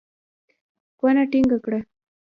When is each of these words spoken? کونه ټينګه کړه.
کونه 0.99 1.23
ټينګه 1.31 1.57
کړه. 1.65 1.79